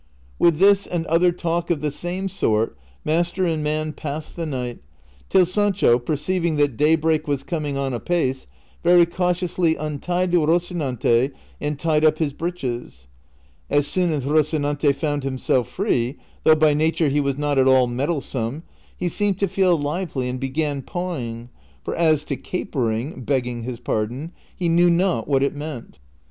[0.39, 4.79] With this and other talk of the same sort master and man passed the night,
[5.29, 8.47] till Sancho, perceiving that daybreak was coming on apace,
[8.83, 13.05] very cautiously untied liocinante and tied up his breeches.
[13.69, 17.85] As soon as Rocinante found himself free, though by nature he was not at all
[17.87, 18.63] mettlesome,
[18.97, 21.49] he seemed to feel lively and began pawing—
[21.85, 25.99] for as to capering, begging his pardon, he knew not what it meant.